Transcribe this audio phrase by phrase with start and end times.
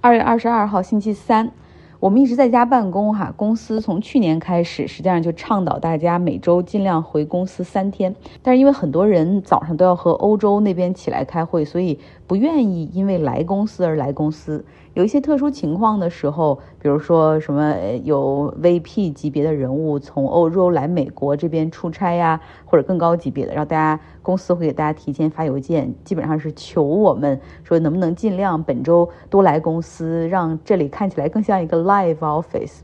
[0.00, 1.50] 二月二十二号星期三，
[1.98, 3.34] 我们一直在家办公哈。
[3.36, 8.14] 公司从去年开始，实际上就倡导大家每周尽量回公司三天。
[8.40, 11.98] 但是因为很多人早上都要和欧洲那边起来开会，所以
[12.28, 14.64] 不愿意因为来公司而来公司。
[14.94, 17.74] 有一些特殊情况的时候，比如说什么
[18.04, 32.80] 有 VP 级别的人物从欧洲来美国这边出差呀，或者更高级别的，让大家公司会给大家提前发邮件，基本上是求我们说能不能尽量本周多来公司，让这里看起来更像一个 live office。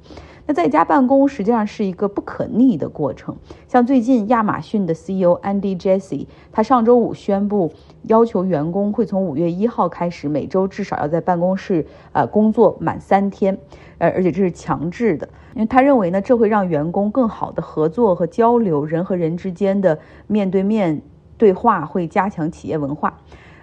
[0.47, 3.37] 那在家办公实际上是一个不可逆的过程。
[3.69, 7.71] 像最近亚马逊的 CEO Andy Jesse，他上周五宣布
[8.05, 13.59] 要求员工会从五月一号开始每周至少要在办公室呃工作满三天，
[13.99, 21.03] 呃而且这是强制的，因为他认为呢这会让员工更好的合作和交流，人和人之间的面对面
[21.37, 23.13] 对话会加强企业文化。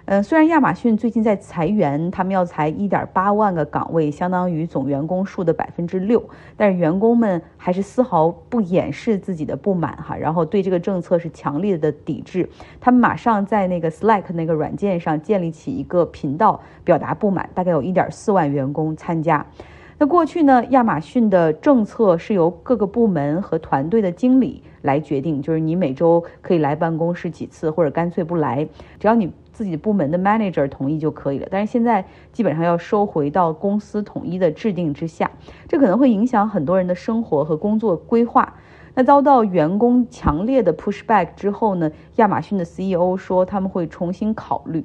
[0.04, 6.20] 嗯，虽然亚马逊最近在裁员，他们要裁一点八万个岗位，相当于总员工数的百分之六，
[6.56, 12.48] 但是员工们还是丝毫不掩饰自己的不满哈，然后对这个政策是强烈的抵制。
[12.80, 19.46] 他们马上在那个 Slack 那个软件上建立起一个频道，表达不满，大概有一点四万员工参加。
[20.02, 28.66] 那过去呢，亚马逊的政策是由各个部门和团队的经理来决定，就是你每周可以来办公室几次，或者干脆不来，
[28.98, 29.30] 只要你。
[29.52, 35.30] 自己部门的 manager 同意就可以了，但是现在基本上要收回到公司统一的制定之下，
[35.68, 38.54] 这可能会影响很多人的生活和工作规划。
[38.94, 44.82] 那遭到员工强烈的 pushback 之后呢，亚马逊的 CEO 说他们会重新考虑。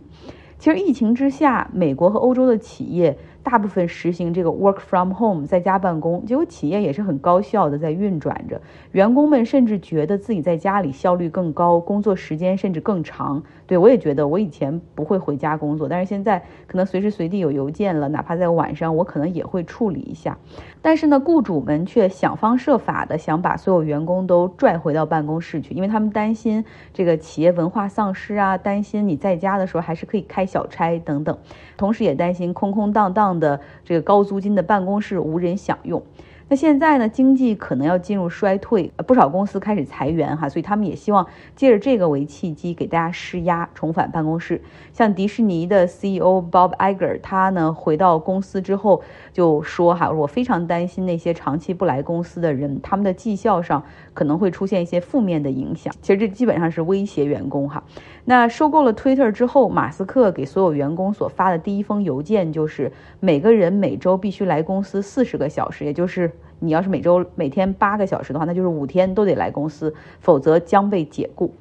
[0.59, 3.17] 其实疫情之下，美国和欧洲的企业。
[3.49, 13.41] 大部分实行这个 work from home 在家办公，结果企业也是很高效的在运转着，员工们甚至觉得自己在家里效率更高，工作时间甚至更长。
[13.65, 20.37] 对我也觉得，我以前不会回家工作，但是现在可能随时随地有邮件了，哪怕在晚上，我可能也会处理一下。
[20.81, 31.37] 但是呢，雇主们却想方设法的想把所有员工都拽回到办公室去，因为他们担心这个企业文化丧失啊，担心你在家的时候还是可以开小差等等，
[31.77, 33.36] 同时也担心空空荡荡。
[33.39, 36.03] 的这个高租金的办公室无人享用。
[36.49, 41.27] 那现在呢，经济可能要进入衰退，不少公司开始裁员哈，所以他们也希望
[41.57, 44.61] 借着这个为契机，给大家施压，重返办公室。
[44.93, 49.03] 像迪士尼的 CEO Bob Iger，他呢回到公司之后
[49.33, 55.93] 就说哈，我非常担心那些长期不来公司的人，他们的绩效上可能会出现一些负面的影响。
[56.01, 57.83] 其实这基本上是威胁员工哈。
[58.23, 66.31] 那收购了 Twitter 之后，马斯克给所有员工所发的第一封邮件就是，每个人每周必须来公司四十个小时，也就是。
[66.59, 71.53] 你要是每周每天八个小时的话，那就是五天都得来公司，否则将被解雇。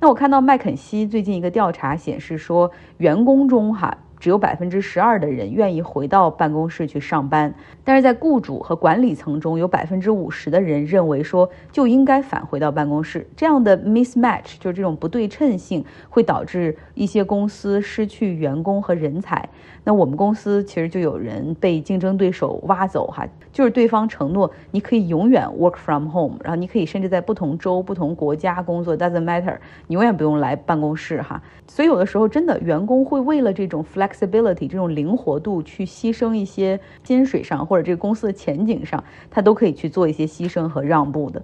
[0.00, 3.96] 那我看到麦肯锡最近一个调查显示说，员工中哈。
[4.22, 7.52] 只有百分之十二的人愿意回到办公室去上班，
[7.82, 13.26] 但是在雇主和管理层中有百分之五十的人认为说就应该返回到办公室。
[13.36, 19.48] 这样的 mismatch 就是这种不对称性，会导致一些公司失去员工和人才。
[19.82, 29.56] 那我们公司其实就有人被竞争对手挖走哈，就是对方承诺你可以永远 work from home，然后你可以甚至在不同州、不同国家工作，doesn't matter，
[29.88, 31.42] 你永远不用来办公室哈。
[31.66, 34.11] 所以有的时候真的员工会为了这种 flex。
[34.12, 41.42] Flexibility 这种灵活度，去牺牲一些薪水上或者这个公司的前景上，他都可以去做一些牺牲和让步的。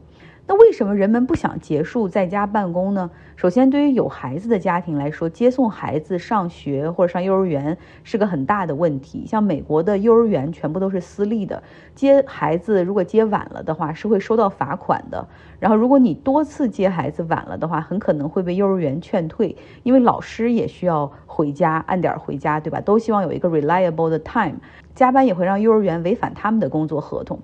[0.48, 3.10] 那为什么人们不想结束在家办公呢？
[3.36, 9.26] 首先，对于有孩子的家庭来说，接送孩子上学或者上幼儿园是个很大的问题。
[9.26, 11.62] 像美国的幼儿园全部都是私立的，
[11.94, 15.28] 接孩子如果接晚了的话，是会收到罚款的。
[15.60, 22.80] 然后，如果你多次接孩子晚了的话，很可能会被幼儿园劝退，因为老师也需要回家按点回家，对吧？
[22.80, 24.54] 都希望有一个 reliable 的 time，
[24.94, 27.38] 加班也会让幼儿园违反他们的工作合同。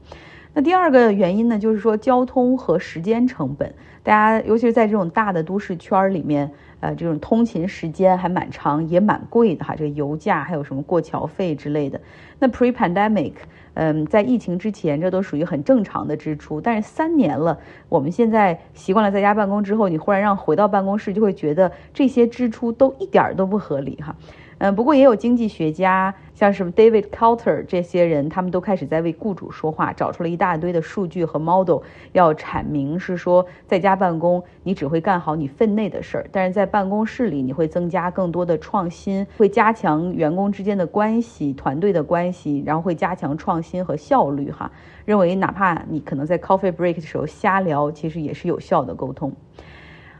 [0.56, 6.48] 那第二个原因呢，就是说交通和时间成本，大家尤其是在这种大的都市圈里面，
[6.78, 9.74] 呃，这种通勤时间还蛮长，也蛮贵的哈。
[9.74, 12.00] 这个油价还有什么过桥费之类的。
[12.38, 13.32] 那 pre-pandemic，
[13.74, 16.60] 嗯，在疫情之前，这都属于很正常的支出。
[16.60, 17.58] 但是三年了，
[17.88, 24.14] 我们现在习惯了在家办公之后，你忽然让回到办公室，就会觉得这些支出都一点都不合理哈。
[24.58, 31.80] 嗯，不过也有经济学家，像什么 David Coulter 这些人，他们都开始在为雇主说话，找出了一大堆的数据和 model，
[32.12, 44.50] 要阐明是说，在家办公你只会干好你分内的事儿，但是在办公室里你会增加更多的创新，会加强员工之间的关系、团队的关系，然后会加强创新和效率。
[44.50, 44.70] 哈，
[45.04, 49.32] 认为哪怕你可能在 coffee break 的时候瞎聊，其实也是有效的沟通。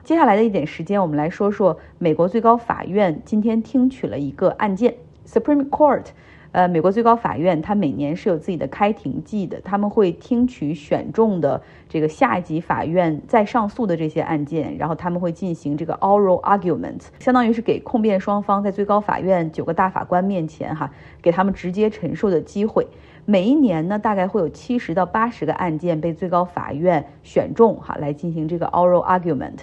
[0.05, 4.95] 接下来的一点时间，我们来说说美国最高法院今天听取了一个案件。
[5.27, 6.05] Supreme Court，
[6.53, 20.93] 呃，美国最高法院它每年是有自己的开庭季的，他们会听取选中的这个下一级法院再上诉的这些案件，然后他们会进行这个 oral argument，相当于是给控辩双方在最高法院九个大法官面前哈，
[21.23, 22.87] 给他们直接陈述的机会。
[23.25, 29.61] 每一年呢，大概会有七十到八十个案件被最高法院选中哈，来进行这个 oral argument。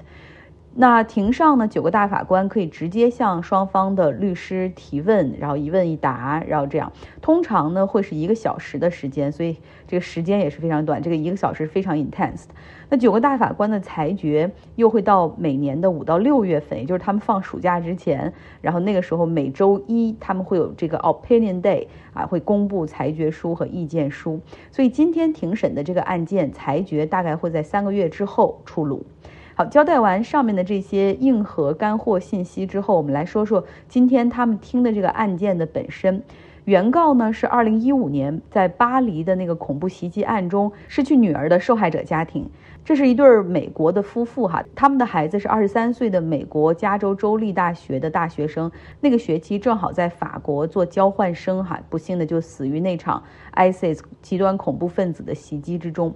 [0.74, 12.46] 那庭上呢，九个大法官可以直接向双方的律师提问，然后一问一答，然后这样，通常呢会是一个小时的时间，所以这个时间也是非常短，这个一个小时非常 intense。
[12.88, 18.32] 那九个大法官的裁决又会到每年的五到六月份，也就是他们放暑假之前，
[18.62, 24.40] 然后那个时候每周一他们会有这个 opinion day 啊，会公布裁决书和意见书。
[24.72, 29.06] 所以今天庭审的这个案件裁决大概会在三个月之后出炉。
[29.54, 36.24] 好，交代完上面的这些硬核干货信息之后，我们来说说今天他们听的这个案件的本身。
[36.66, 42.48] 原告呢是二零一五年在巴黎的那个恐怖袭击案中失去女儿的受害者家庭。
[42.86, 53.22] 这是一对美国的夫妇哈，他们的孩子是二十三岁的美国加州州立大学的大学生，那个学期正好在法国做交换生哈，不幸的就死于那场
[53.56, 56.14] ISIS 极端恐怖分子的袭击之中。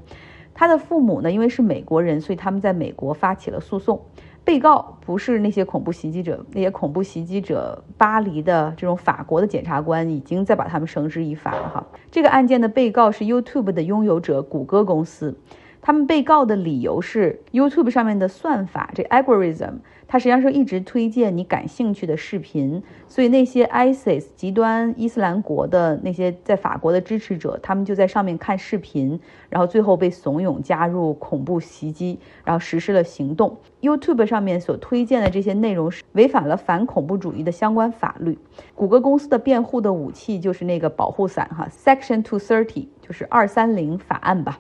[0.55, 4.01] 他的父母呢，因为是美国人，所以他们在美国发起了诉讼。
[4.43, 11.85] 被告不是那些恐怖袭击者，那些恐怖袭击者，巴黎的这种法国的检察官已经在把他们绳之以法了哈。
[12.11, 15.37] 这个案件的被告是 YouTube 的拥有者谷歌公司。
[15.81, 19.73] 他们被告的理由是 YouTube 上面的算法，这 algorithm，
[20.07, 29.19] 它实际上是一直推荐你感兴趣的视频，所以那些 ISIS 极端伊斯兰国的那些在法国的支持者，他们就在上面看视频，
[29.49, 33.57] 然后最后被怂恿加入恐怖袭击，然后实施了行动。
[33.81, 38.37] YouTube 上面所推荐的这些内容是违反了反恐怖主义的相关法律。
[38.73, 44.59] 谷歌公司的辩护的武器就是那个保护伞哈，Section Two Thirty，就是二三零法案吧。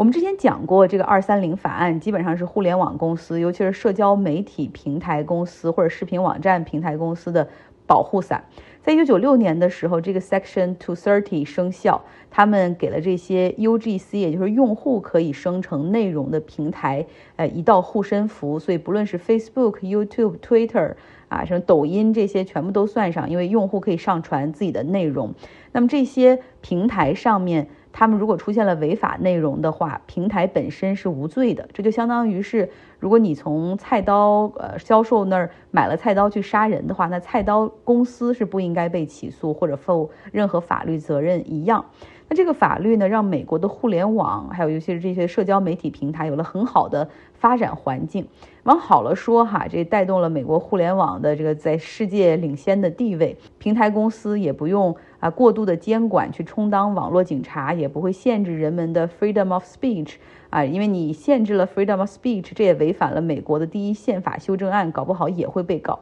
[0.00, 7.46] 我们之前讲过，这个二三零法案基本上是互联网公司，尤其是社交媒体平台公司或者视频网站平台公司的
[7.86, 8.42] 保护伞。
[8.80, 17.04] 在一九九六年的时候，这个 Section Two Thirty 生效，他们给了这些 UGC，也就是用户可以生成内容的平台，
[17.36, 18.58] 呃，一道护身符。
[18.58, 20.94] 所以不论是 Facebook、YouTube、Twitter
[21.28, 25.34] 啊，什么抖音这些，全部都算上，因为用户可以上传自己的内容。
[25.72, 27.68] 那么这些平台上面。
[27.92, 31.68] 他们如果出现了违法内容的话，平台本身是无罪的。
[31.72, 41.84] 这就相当于是，如果你从菜刀呃销售那儿买了菜刀去杀人的话，那菜刀公司是不应该被起诉或者负任何法律责任一样。
[42.28, 48.24] 那这个法律呢，让美国的互联网还有尤其是这些社交媒体平台有了很好的发展环境。
[48.62, 53.36] 往好了说哈，这带动了美国互联网的这个在世界领先的地位。
[53.58, 60.14] 平台公司也不用啊过度的监管去充当网络警察，也不会限制人们的 freedom of speech
[60.48, 66.00] 啊，因为你限制了 freedom of speech，这也违反了美国的第一宪法修正案，搞不好也会被告。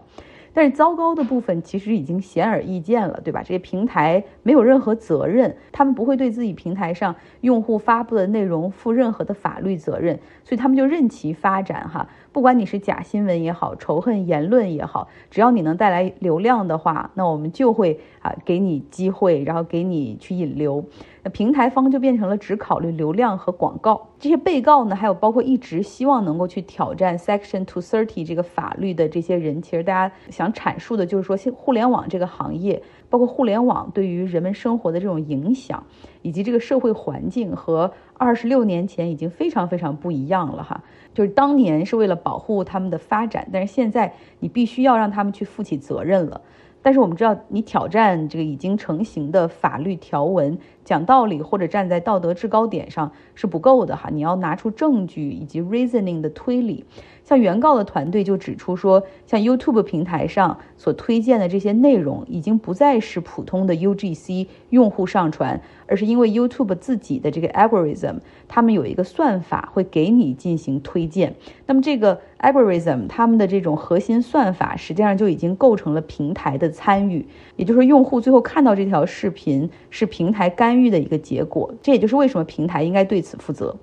[0.54, 3.42] 但是糟糕的部分其实已经显而易见了，对吧？
[3.42, 12.08] 这些平台没有任何责任，他们不会对自己平台上用户发布的内容负任何的法律责任，所以他们就任其发展哈。
[12.38, 20.84] 不管你是假新闻也好，仇恨言论也好，只要你能带来流量的话，那我们就会啊给你机会，然后给你去引流。
[21.24, 24.06] 那平台方就变成了只考虑流量和广告。
[24.20, 32.80] 这些被告呢，还有包括一直希望能够去挑战 Section Two Thirty 这个法律的这些人，其实大家想阐述的就是说，现互联网这个行业，
[33.10, 35.84] 包括互联网对于人们生活的这种影响，
[36.22, 40.82] 以及这个社会环境和二十六年前已经非常非常不一样了哈。
[41.14, 46.42] 就是当年是为了保护他们的发展，但是现在你必须要让他们去负起责任了。
[46.88, 56.86] 但是我们知道，你挑战这个已经成型的法律条文，讲道理或者站在道德制高点上是不够的哈，你要拿出证据以及 reasoning 的推理。
[57.24, 71.34] 像原告的团队就指出说，像 YouTube 平台上所推荐的这些内容，已经不再是普通的 UGC 用户上传，而是因为 YouTube 自己的这个 algorithm，他们有一个算法会给你进行推荐。
[71.66, 77.26] 那么这个 algorithm，他们的这种核心算法，实际上就已经构成了平台的参与，
[77.56, 81.72] 也就是，用户最后看到这条视频是平台干预的一个结果。
[81.82, 83.76] 这也就是为什么平台应该对此负责。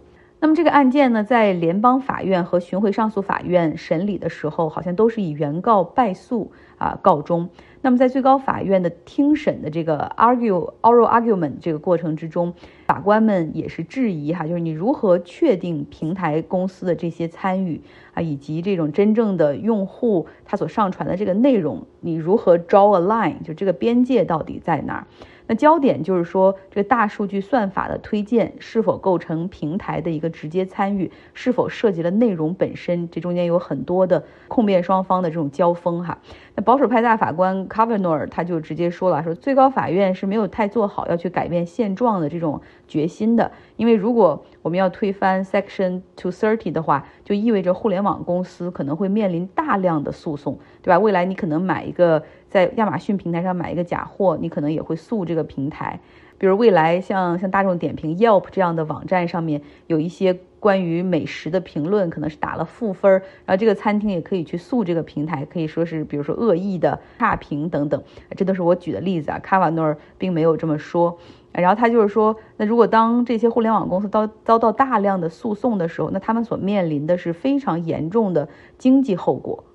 [0.45, 7.49] 那么这个案件呢，在联邦法院和巡回上诉法院审理的时候，好像都是以原告败诉啊告终。
[7.81, 12.53] 那么在最高法院的听审的这个 argue oral argument 这个过程之中，
[12.85, 17.81] 法官们也是质疑哈，就是你如何确定平台公司的这些参与
[18.13, 25.07] 啊，以及这种真正的用户他所上传的这个内容，你如何 draw a line，就这个边界到底在哪儿？
[25.47, 36.17] 那焦点就是说，这个大数据算法的推荐是否构成平台的一个直接参与，是否涉及了内容本身，这中间有很多的控辩双方的这种交锋哈。
[36.55, 50.97] 那保守派大法官 Kavanaugh 他就直接说了，说最高法院是没有太做好要去改变现状的这种决心的，因为如果我们要推翻 Section to thirty 的话，就意味着互联网公司可能会面临大量的诉讼，对吧？
[50.97, 52.23] 未来你可能买一个。
[52.55, 56.00] 在亚马逊平台上买一个假货，你可能也会诉这个平台。
[56.38, 63.12] 比如未来像像大众点评、Yelp 这样的网站上面有一些关于美食的评论，可能是打了负分，
[63.45, 68.01] 然后这个餐厅也可以去诉这个平台，可以说是比如说恶意的差评等等。
[68.38, 71.17] 这都是我举的例子啊，卡瓦诺尔并没有这么说。
[71.51, 78.47] 然后他就是说，那如果当这些互联网公司遭遭到大量的诉讼的时候，那他们所面临的是非常严重的
[78.77, 79.65] 经济后果。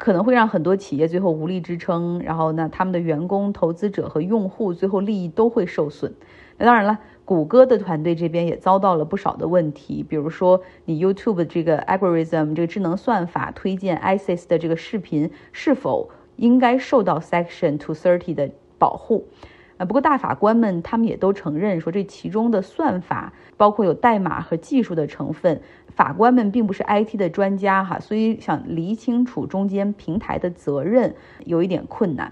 [0.00, 6.14] 可能会让很多企业最后无力支撑，然后呢，他们的员工、投资者和用户最后利益都会受损。
[6.56, 19.26] 那当然了，谷歌的团队这边也遭到了不少的问题，比如说你 YouTube 这个 algorithm 这个智能算法推荐 ISIS 的这个视频是否应该受到 Section thirty 的保护？
[19.80, 25.58] 啊，不过大法官们他们也都承认说，这其中的算法包括有代码和技术的成分，
[25.88, 31.14] 法官们并不是 IT 的专家哈，所以想理清楚中间平台的责任
[31.46, 32.30] 有一点困难。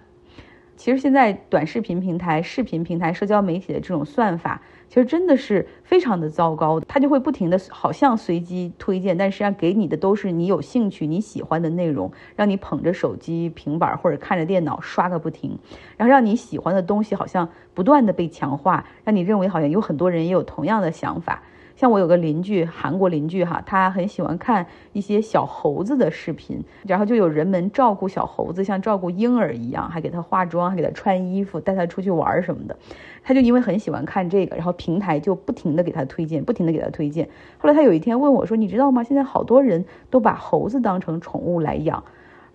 [0.79, 4.63] 其实现在短视频平台、视频平台、社交媒体的这种算法。
[4.89, 15.59] 其实真的是非常的糟糕，它就会不停的好像随机推荐，但实际上给你的都是你有兴趣、你喜欢的内容，让你捧着手机、平板或者看着电脑刷个不停，
[15.99, 21.43] 然后让你喜欢的东西好像不断的被强化，让你认为好像有很多人也有同样的想法。
[21.79, 32.77] 像我有个邻居，韩国邻居哈，他很喜欢看一些小猴子的视频，然后就有人们照顾小猴子，像照顾婴儿一样，还给他化妆，还给他穿衣服，带他出去玩什么的。
[33.23, 37.29] 他就因为很喜欢看这个，然后平台就不停的给他推荐，不停的给他推荐。
[37.59, 39.05] 后来他有一天问我说：“你知道吗？
[39.05, 42.03] 现在好多人都把猴子当成宠物来养。”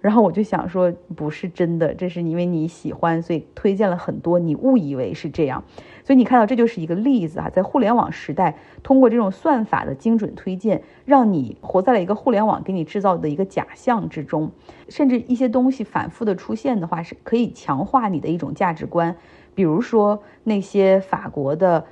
[0.04, 5.64] 然后我就想说，不是真的，这是因为你喜欢，所以推荐了很多，你误以为是这样。
[6.04, 14.52] 所以你看到这就是一个例子啊，在互联网时代，通过这种算法的精准推荐，让你活在了一个互联网给你制造的一个假象之中。
[14.90, 19.16] 甚至一些东西反复的出现的话，是可以强化你的一种价值观。
[19.56, 21.86] 比如说那些法国的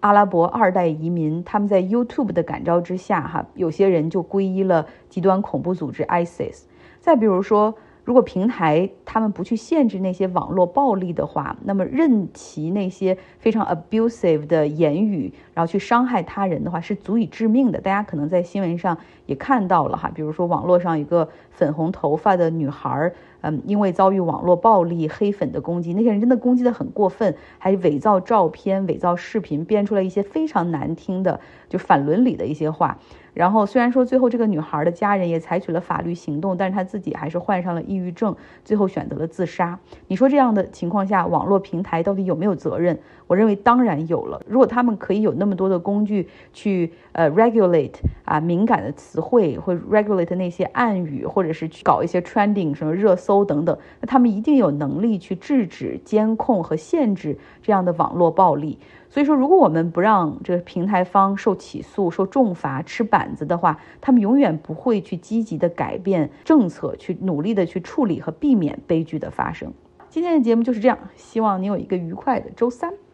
[0.00, 6.62] 阿拉伯二代移民，他们在 YouTube 的感召之下，哈，有些人就皈依了极端恐怖组织 ISIS。
[7.00, 7.74] 再比如说，
[8.04, 17.80] 如果平台他们不去限制那些网络暴力的话，那么任其那些非常 abusive 的言语，然后去伤害他人的话，是足以致命的。
[17.80, 32.98] 大家可能在新闻上也看到了哈，比如说网络上一个粉红头发的女孩，嗯，因为遭遇网络暴力、黑粉的攻击，那些人真的攻击的很过分，还伪造照片、伪造视频，编出来一些非常难听的，就反伦理的一些话。
[33.34, 39.78] 然后虽然说最后这个女孩的家人也采取了法律行动，但是她自己还是患上了抑郁症，最后选择了自杀。
[40.08, 42.98] 你说这样的情况下，网络平台到底有没有责任？
[43.28, 44.42] 我认为当然有了。
[44.48, 47.94] 如果他们可以有那么多的工具去呃 regulate
[48.28, 58.78] 啊敏感的词汇，会 regulate 那些暗语，或者是去搞一些 trending 什么热搜等等，那他们一定有能力去制止、监控和限制这样的网络暴力。
[59.08, 69.72] 所以说，如果我们不让这个平台方受起诉、受重罚、吃板子的话，他们永远不会去积极的改变政策，去努力的去处理和避免悲剧的发生。
[70.10, 72.92] 今天的节目就是这样，希望你有一个愉快的周三。